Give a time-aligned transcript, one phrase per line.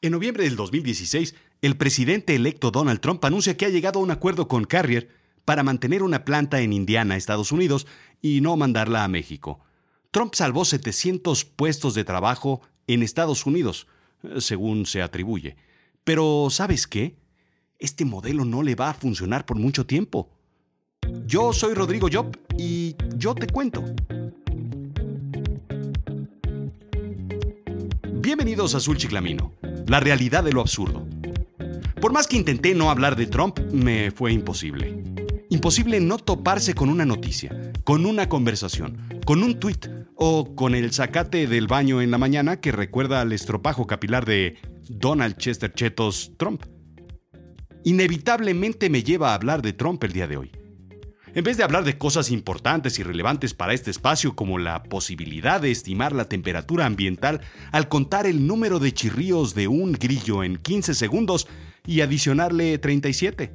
[0.00, 4.12] En noviembre del 2016, el presidente electo Donald Trump anuncia que ha llegado a un
[4.12, 5.08] acuerdo con Carrier
[5.44, 7.88] para mantener una planta en Indiana, Estados Unidos,
[8.22, 9.58] y no mandarla a México.
[10.12, 13.88] Trump salvó 700 puestos de trabajo en Estados Unidos,
[14.38, 15.56] según se atribuye.
[16.04, 17.16] Pero, ¿sabes qué?
[17.80, 20.30] Este modelo no le va a funcionar por mucho tiempo.
[21.26, 23.84] Yo soy Rodrigo Job y yo te cuento.
[28.20, 29.57] Bienvenidos a Azul Chiclamino
[29.88, 31.06] la realidad de lo absurdo.
[32.00, 35.02] Por más que intenté no hablar de Trump, me fue imposible.
[35.50, 40.92] Imposible no toparse con una noticia, con una conversación, con un tuit o con el
[40.92, 46.32] zacate del baño en la mañana que recuerda al estropajo capilar de Donald Chester Chetos
[46.36, 46.64] Trump.
[47.84, 50.57] Inevitablemente me lleva a hablar de Trump el día de hoy.
[51.34, 55.60] En vez de hablar de cosas importantes y relevantes para este espacio como la posibilidad
[55.60, 60.56] de estimar la temperatura ambiental al contar el número de chirríos de un grillo en
[60.56, 61.46] 15 segundos
[61.86, 63.54] y adicionarle 37.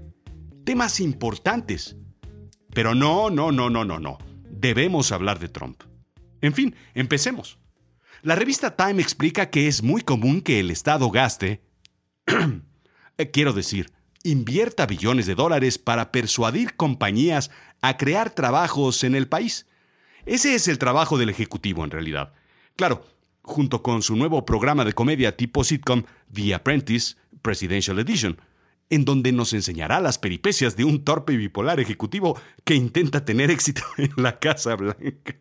[0.64, 1.98] Temas importantes.
[2.74, 4.18] Pero no, no, no, no, no, no.
[4.50, 5.84] Debemos hablar de Trump.
[6.42, 7.60] En fin, empecemos.
[8.22, 11.62] La revista Time explica que es muy común que el Estado gaste,
[13.34, 13.92] quiero decir,
[14.24, 19.68] invierta billones de dólares para persuadir compañías a crear trabajos en el país.
[20.26, 22.34] Ese es el trabajo del Ejecutivo en realidad.
[22.76, 23.06] Claro,
[23.42, 28.40] junto con su nuevo programa de comedia tipo sitcom The Apprentice Presidential Edition,
[28.90, 33.52] en donde nos enseñará las peripecias de un torpe y bipolar ejecutivo que intenta tener
[33.52, 35.36] éxito en la Casa Blanca.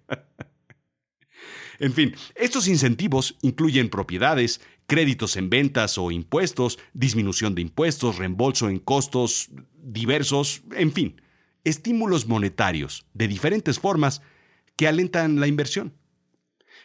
[1.78, 4.60] En fin, estos incentivos incluyen propiedades,
[4.92, 9.48] créditos en ventas o impuestos, disminución de impuestos, reembolso en costos
[9.82, 11.22] diversos, en fin,
[11.64, 14.20] estímulos monetarios de diferentes formas
[14.76, 15.94] que alentan la inversión.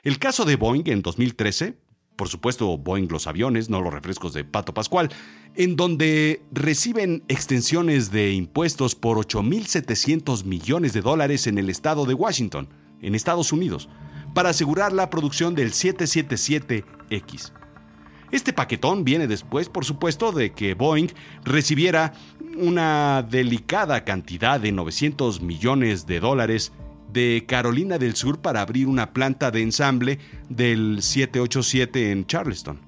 [0.03, 1.79] El caso de Boeing en 2013,
[2.15, 5.09] por supuesto Boeing los aviones, no los refrescos de Pato Pascual,
[5.55, 12.13] en donde reciben extensiones de impuestos por 8.700 millones de dólares en el estado de
[12.13, 12.69] Washington,
[13.01, 13.89] en Estados Unidos,
[14.33, 17.51] para asegurar la producción del 777X.
[18.31, 21.09] Este paquetón viene después, por supuesto, de que Boeing
[21.43, 22.13] recibiera
[22.57, 26.73] una delicada cantidad de 900 millones de dólares
[27.11, 32.81] de Carolina del Sur para abrir una planta de ensamble del 787 en Charleston.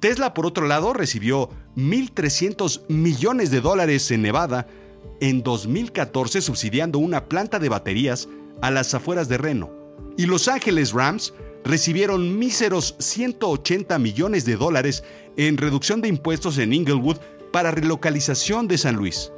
[0.00, 4.66] Tesla, por otro lado, recibió 1.300 millones de dólares en Nevada
[5.20, 8.28] en 2014 subsidiando una planta de baterías
[8.60, 9.70] a las afueras de Reno
[10.18, 11.32] y Los Ángeles Rams
[11.64, 15.04] recibieron míseros 180 millones de dólares
[15.36, 17.18] en reducción de impuestos en Inglewood
[17.52, 19.32] para relocalización de San Luis.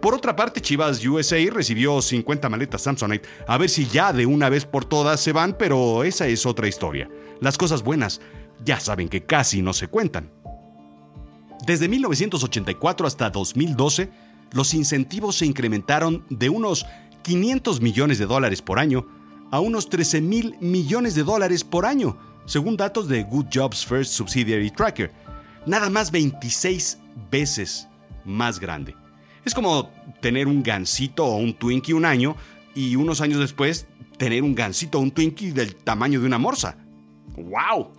[0.00, 3.28] Por otra parte, Chivas USA recibió 50 maletas Samsonite.
[3.46, 6.66] A ver si ya de una vez por todas se van, pero esa es otra
[6.66, 7.08] historia.
[7.40, 8.20] Las cosas buenas
[8.64, 10.30] ya saben que casi no se cuentan.
[11.64, 14.10] Desde 1984 hasta 2012,
[14.52, 16.84] los incentivos se incrementaron de unos
[17.22, 19.06] 500 millones de dólares por año
[19.52, 24.12] a unos 13 mil millones de dólares por año, según datos de Good Jobs First
[24.14, 25.12] Subsidiary Tracker.
[25.66, 26.98] Nada más 26
[27.30, 27.86] veces
[28.24, 28.96] más grande.
[29.44, 29.90] Es como
[30.22, 32.34] tener un gansito o un Twinkie un año
[32.74, 33.86] y unos años después
[34.16, 36.78] tener un gansito o un Twinkie del tamaño de una morsa.
[37.36, 37.90] ¡Wow!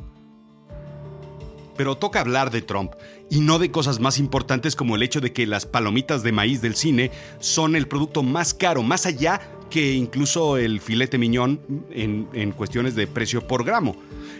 [1.78, 2.94] Pero toca hablar de Trump
[3.30, 6.62] y no de cosas más importantes como el hecho de que las palomitas de maíz
[6.62, 9.40] del cine son el producto más caro, más allá
[9.74, 13.96] que incluso el filete miñón en, cuestiones de precio por gramo.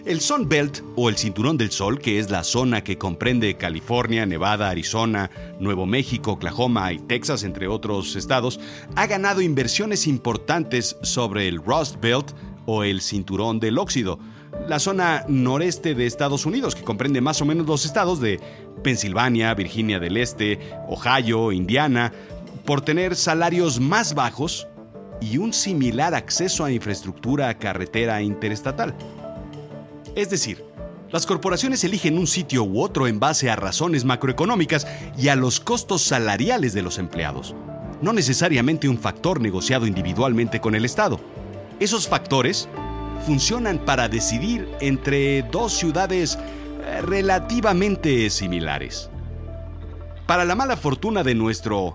[0.06, 4.28] El Sun Belt o el Cinturón del Sol, que es la zona que comprende California,
[4.28, 8.60] Nevada, Arizona, Nuevo México, Oklahoma y Texas, entre otros estados,
[8.96, 12.34] ha ganado inversiones importantes sobre el Rust Belt
[12.68, 14.20] o el Cinturón del Óxido,
[14.70, 18.40] la zona noreste de Estados Unidos, que comprende más o menos los estados de
[18.84, 22.14] Pensilvania, Virginia del Este, Ohio, Indiana,
[22.66, 24.68] por tener salarios más bajos
[25.24, 28.94] y un similar acceso a infraestructura carretera interestatal.
[30.16, 30.64] Es decir,
[31.12, 34.88] las corporaciones eligen un sitio u otro en base a razones macroeconómicas
[35.18, 37.56] y a los costos salariales de los empleados,
[38.02, 41.20] no necesariamente un factor negociado individualmente con el Estado.
[41.80, 42.68] Esos factores
[43.26, 46.38] funcionan para decidir entre dos ciudades
[46.86, 49.10] eh, relativamente similares.
[50.28, 51.94] Para la mala fortuna de nuestro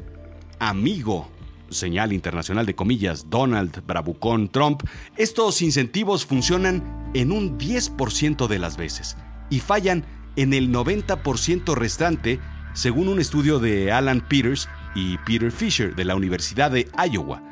[0.58, 1.28] amigo
[1.70, 4.82] señal internacional de comillas, Donald Bravucón Trump,
[5.16, 9.16] estos incentivos funcionan en un 10% de las veces
[9.50, 10.04] y fallan
[10.36, 12.40] en el 90% restante,
[12.74, 17.42] según un estudio de Alan Peters y Peter Fisher de la Universidad de Iowa.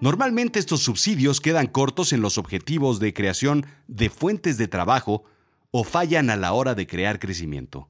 [0.00, 5.24] Normalmente estos subsidios quedan cortos en los objetivos de creación de fuentes de trabajo
[5.70, 7.88] o fallan a la hora de crear crecimiento.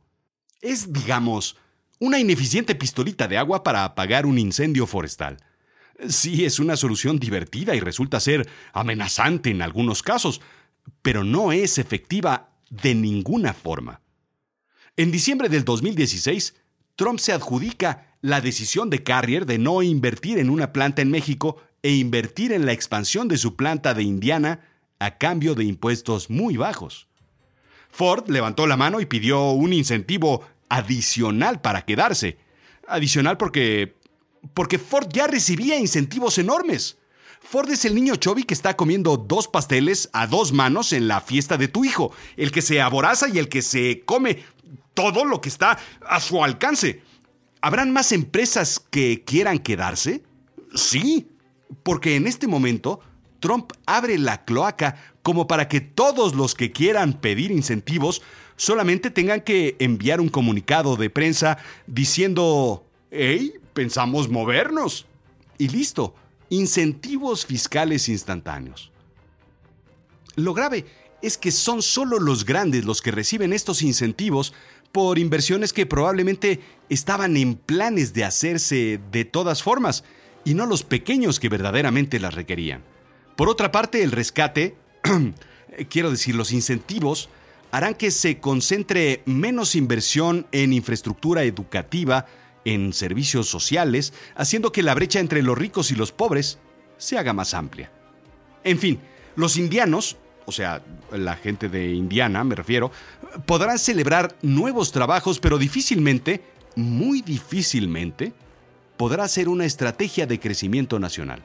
[0.60, 1.56] Es, digamos,
[1.98, 5.38] una ineficiente pistolita de agua para apagar un incendio forestal.
[6.08, 10.40] Sí, es una solución divertida y resulta ser amenazante en algunos casos,
[11.02, 14.00] pero no es efectiva de ninguna forma.
[14.96, 16.54] En diciembre del 2016,
[16.96, 21.62] Trump se adjudica la decisión de Carrier de no invertir en una planta en México
[21.82, 24.60] e invertir en la expansión de su planta de Indiana
[24.98, 27.08] a cambio de impuestos muy bajos.
[27.90, 32.38] Ford levantó la mano y pidió un incentivo adicional para quedarse.
[32.86, 33.96] Adicional porque
[34.54, 36.98] porque Ford ya recibía incentivos enormes.
[37.40, 41.20] Ford es el niño Chovy que está comiendo dos pasteles a dos manos en la
[41.20, 44.44] fiesta de tu hijo, el que se aboraza y el que se come
[44.94, 47.02] todo lo que está a su alcance.
[47.60, 50.22] ¿Habrán más empresas que quieran quedarse?
[50.74, 51.28] Sí,
[51.82, 53.00] porque en este momento
[53.40, 58.22] Trump abre la cloaca como para que todos los que quieran pedir incentivos
[58.56, 65.06] solamente tengan que enviar un comunicado de prensa diciendo, hey, pensamos movernos.
[65.58, 66.14] Y listo,
[66.48, 68.90] incentivos fiscales instantáneos.
[70.36, 70.86] Lo grave
[71.20, 74.52] es que son solo los grandes los que reciben estos incentivos
[74.90, 80.04] por inversiones que probablemente estaban en planes de hacerse de todas formas,
[80.44, 82.82] y no los pequeños que verdaderamente las requerían.
[83.36, 84.76] Por otra parte, el rescate,
[85.88, 87.28] quiero decir, los incentivos,
[87.70, 92.26] harán que se concentre menos inversión en infraestructura educativa,
[92.64, 96.58] en servicios sociales, haciendo que la brecha entre los ricos y los pobres
[96.96, 97.90] se haga más amplia.
[98.64, 99.00] En fin,
[99.36, 100.16] los indianos,
[100.46, 102.90] o sea, la gente de Indiana me refiero,
[103.46, 106.42] podrán celebrar nuevos trabajos, pero difícilmente,
[106.76, 108.32] muy difícilmente,
[108.96, 111.42] podrá ser una estrategia de crecimiento nacional.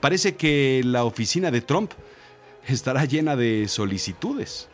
[0.00, 1.92] Parece que la oficina de Trump
[2.66, 4.68] estará llena de solicitudes.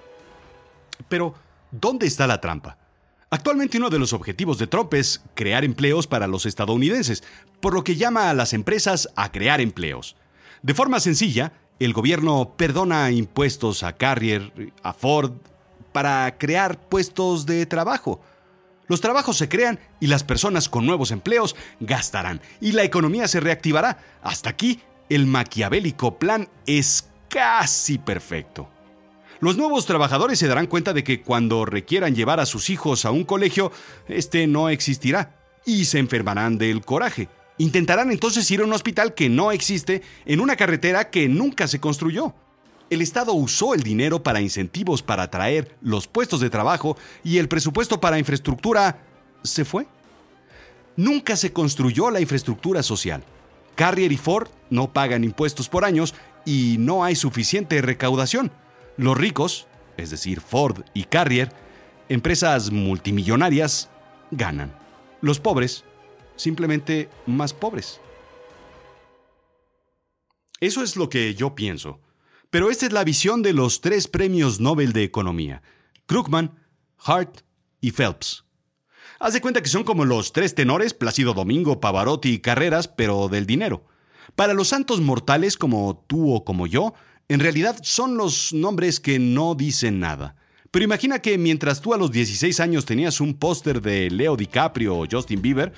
[1.08, 1.34] Pero,
[1.70, 2.76] ¿dónde está la trampa?
[3.34, 7.24] Actualmente uno de los objetivos de Trump es crear empleos para los estadounidenses,
[7.60, 10.14] por lo que llama a las empresas a crear empleos.
[10.62, 15.32] De forma sencilla, el gobierno perdona impuestos a Carrier, a Ford,
[15.90, 18.20] para crear puestos de trabajo.
[18.86, 23.40] Los trabajos se crean y las personas con nuevos empleos gastarán y la economía se
[23.40, 23.98] reactivará.
[24.22, 28.68] Hasta aquí, el maquiavélico plan es casi perfecto.
[29.44, 33.10] Los nuevos trabajadores se darán cuenta de que cuando requieran llevar a sus hijos a
[33.10, 33.72] un colegio,
[34.08, 35.36] este no existirá
[35.66, 37.28] y se enfermarán del coraje.
[37.58, 41.78] Intentarán entonces ir a un hospital que no existe en una carretera que nunca se
[41.78, 42.34] construyó.
[42.88, 47.48] El Estado usó el dinero para incentivos para atraer los puestos de trabajo y el
[47.48, 49.04] presupuesto para infraestructura
[49.42, 49.86] se fue.
[50.96, 53.22] Nunca se construyó la infraestructura social.
[53.74, 56.14] Carrier y Ford no pagan impuestos por años
[56.46, 58.50] y no hay suficiente recaudación.
[58.96, 61.52] Los ricos, es decir, Ford y Carrier,
[62.08, 63.90] empresas multimillonarias,
[64.30, 64.76] ganan.
[65.20, 65.84] Los pobres,
[66.36, 68.00] simplemente más pobres.
[70.60, 72.00] Eso es lo que yo pienso.
[72.50, 75.62] Pero esta es la visión de los tres premios Nobel de Economía,
[76.06, 76.60] Krugman,
[76.98, 77.40] Hart
[77.80, 78.44] y Phelps.
[79.18, 83.28] Haz de cuenta que son como los tres tenores, Plácido Domingo, Pavarotti y Carreras, pero
[83.28, 83.84] del dinero.
[84.36, 86.94] Para los santos mortales como tú o como yo,
[87.28, 90.36] en realidad son los nombres que no dicen nada.
[90.70, 94.96] Pero imagina que mientras tú a los 16 años tenías un póster de Leo DiCaprio
[94.96, 95.72] o Justin Bieber,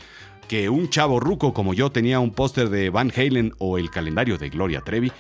[0.49, 4.38] que un chavo ruco como yo tenía un póster de Van Halen o el calendario
[4.38, 5.12] de Gloria Trevi,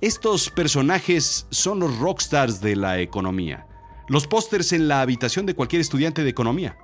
[0.00, 3.66] estos personajes son los rockstars de la economía.
[4.08, 6.76] Los pósters en la habitación de cualquier estudiante de economía.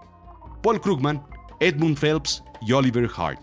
[0.63, 1.23] Paul Krugman,
[1.59, 3.41] Edmund Phelps y Oliver Hart.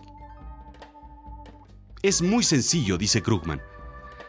[2.02, 3.60] Es muy sencillo, dice Krugman.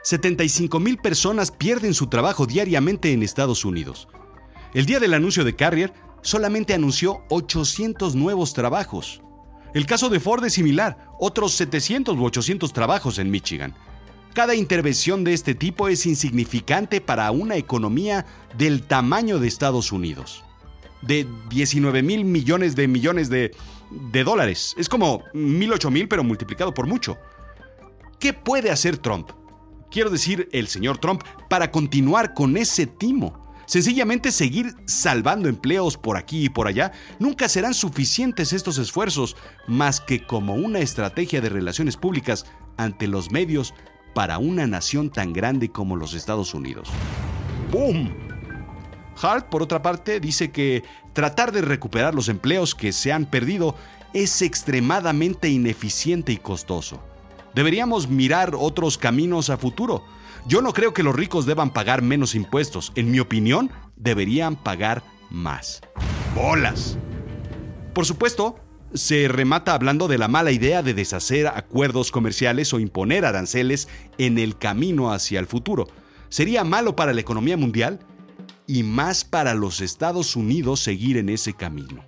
[0.03, 4.07] 75 mil personas pierden su trabajo diariamente en Estados Unidos.
[4.73, 9.21] El día del anuncio de Carrier, solamente anunció 800 nuevos trabajos.
[9.73, 13.75] El caso de Ford es similar, otros 700 u 800 trabajos en Michigan.
[14.33, 18.25] Cada intervención de este tipo es insignificante para una economía
[18.57, 20.43] del tamaño de Estados Unidos.
[21.01, 23.55] De 19 mil millones de millones de,
[23.89, 24.75] de dólares.
[24.77, 27.17] Es como mil ocho mil, pero multiplicado por mucho.
[28.19, 29.31] ¿Qué puede hacer Trump?
[29.89, 33.49] Quiero decir el señor Trump, para continuar con ese timo.
[33.65, 39.35] Sencillamente seguir salvando empleos por aquí y por allá, nunca serán suficientes estos esfuerzos
[39.67, 42.45] más que como una estrategia de relaciones públicas
[42.77, 43.75] ante los medios
[44.15, 46.89] para una nación tan grande como los Estados Unidos.
[47.71, 48.11] ¡Boom!
[49.21, 53.75] Hart, por otra parte, dice que tratar de recuperar los empleos que se han perdido
[54.13, 57.03] es extremadamente ineficiente y costoso.
[57.59, 60.05] Deberíamos mirar otros caminos a futuro.
[60.47, 62.93] Yo no creo que los ricos deban pagar menos impuestos.
[62.95, 65.81] En mi opinión, deberían pagar más.
[66.33, 66.97] ¡Bolas!
[67.93, 68.55] Por supuesto,
[68.93, 74.39] se remata hablando de la mala idea de deshacer acuerdos comerciales o imponer aranceles en
[74.39, 75.89] el camino hacia el futuro.
[76.29, 77.99] Sería malo para la economía mundial
[78.67, 82.05] y más para los Estados Unidos seguir en ese camino.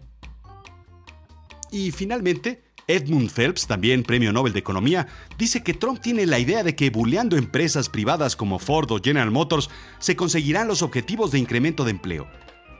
[1.72, 5.08] Y finalmente, Edmund Phelps, también premio Nobel de Economía,
[5.38, 9.32] dice que Trump tiene la idea de que bulleando empresas privadas como Ford o General
[9.32, 9.70] Motors
[10.00, 12.28] se conseguirán los objetivos de incremento de empleo.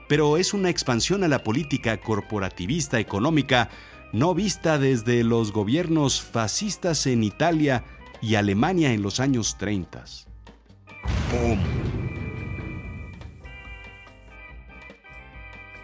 [0.08, 3.70] Pero es una expansión a la política corporativista económica
[4.12, 7.84] no vista desde los gobiernos fascistas en Italia
[8.20, 10.04] y Alemania en los años 30.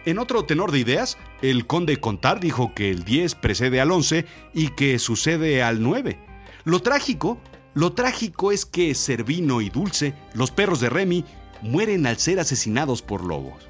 [0.05, 4.25] En otro tenor de ideas, el conde Contar dijo que el 10 precede al 11
[4.53, 6.19] y que sucede al 9.
[6.65, 7.39] Lo trágico,
[7.73, 11.23] lo trágico es que Servino y Dulce, los perros de Remy,
[11.61, 13.69] mueren al ser asesinados por lobos.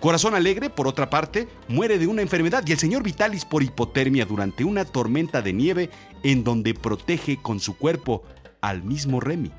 [0.00, 4.24] Corazón Alegre, por otra parte, muere de una enfermedad y el señor Vitalis por hipotermia
[4.24, 5.90] durante una tormenta de nieve
[6.22, 8.22] en donde protege con su cuerpo
[8.62, 9.52] al mismo Remy.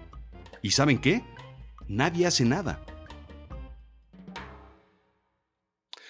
[0.63, 1.23] ¿Y saben qué?
[1.87, 2.81] Nadie hace nada.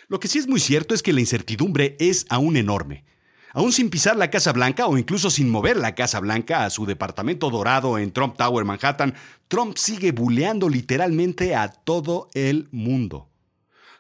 [0.07, 3.05] Lo que sí es muy cierto es que la incertidumbre es aún enorme.
[3.53, 6.85] Aún sin pisar la Casa Blanca o incluso sin mover la Casa Blanca a su
[6.85, 9.13] departamento dorado en Trump Tower, Manhattan,
[9.47, 13.29] Trump sigue buleando literalmente a todo el mundo.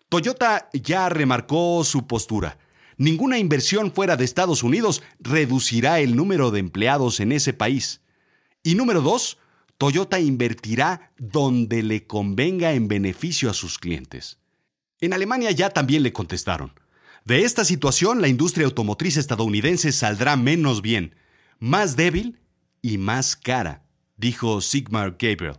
[0.07, 2.57] Toyota ya remarcó su postura.
[2.97, 8.01] Ninguna inversión fuera de Estados Unidos reducirá el número de empleados en ese país.
[8.63, 9.37] Y número dos,
[9.77, 14.40] Toyota invertirá donde le convenga en beneficio a sus clientes.
[15.01, 16.71] En Alemania ya también le contestaron.
[17.25, 21.15] De esta situación la industria automotriz estadounidense saldrá menos bien,
[21.59, 22.39] más débil
[22.83, 23.83] y más cara,
[24.17, 25.57] dijo Sigmar Gabriel,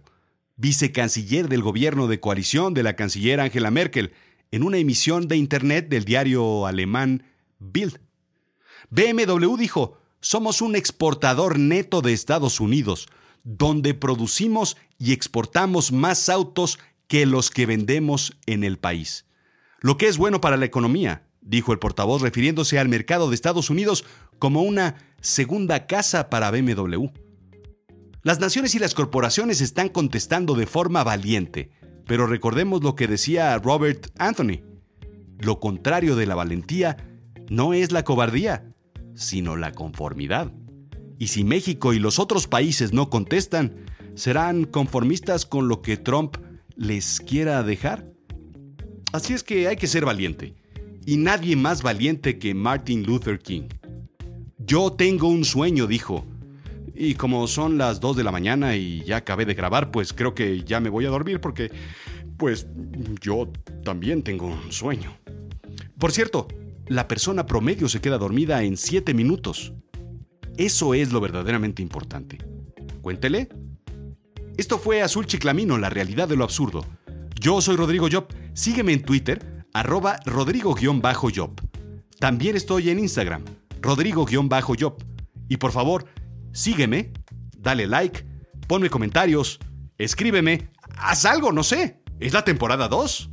[0.56, 4.12] vicecanciller del gobierno de coalición de la canciller Angela Merkel,
[4.52, 7.24] en una emisión de Internet del diario alemán
[7.58, 7.98] Bild.
[8.90, 13.08] BMW dijo, somos un exportador neto de Estados Unidos,
[13.42, 19.24] donde producimos y exportamos más autos que los que vendemos en el país.
[19.82, 23.68] Lo que es bueno para la economía, dijo el portavoz refiriéndose al mercado de Estados
[23.68, 24.04] Unidos
[24.38, 27.08] como una segunda casa para BMW.
[28.22, 31.70] Las naciones y las corporaciones están contestando de forma valiente
[32.06, 34.60] pero recordemos lo que decía Robert Anthony.
[35.38, 36.96] Lo contrario de la valentía
[37.48, 38.72] no es la cobardía,
[39.14, 40.52] sino la conformidad.
[41.18, 46.36] Y si México y los otros países no contestan, serán conformistas con lo que Trump
[46.76, 48.11] les quiera dejar.
[49.12, 50.54] Así es que hay que ser valiente.
[51.04, 53.68] Y nadie más valiente que Martin Luther King.
[54.58, 56.24] Yo tengo un sueño, dijo.
[56.94, 60.34] Y como son las 2 de la mañana y ya acabé de grabar, pues creo
[60.34, 61.70] que ya me voy a dormir porque,
[62.36, 62.66] pues,
[63.20, 63.50] yo
[63.84, 65.16] también tengo un sueño.
[65.98, 66.48] Por cierto,
[66.86, 69.72] la persona promedio se queda dormida en 7 minutos.
[70.56, 72.38] Eso es lo verdaderamente importante.
[73.00, 73.48] Cuéntele.
[74.56, 76.84] Esto fue Azul Chiclamino, la realidad de lo absurdo.
[77.42, 78.28] Yo soy Rodrigo Job.
[78.54, 81.60] Sígueme en Twitter, arroba rodrigo-job.
[82.20, 83.44] También estoy en Instagram,
[83.80, 85.02] rodrigo-job.
[85.48, 86.06] Y por favor,
[86.52, 87.12] sígueme,
[87.58, 88.24] dale like,
[88.68, 89.58] ponme comentarios,
[89.98, 92.00] escríbeme, haz algo, no sé.
[92.20, 93.28] Es la temporada 2.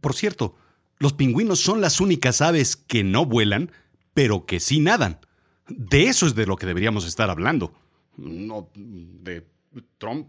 [0.00, 0.54] Por cierto,
[1.02, 3.72] los pingüinos son las únicas aves que no vuelan,
[4.14, 5.18] pero que sí nadan.
[5.66, 7.74] De eso es de lo que deberíamos estar hablando.
[8.16, 9.44] No de
[9.98, 10.28] Trump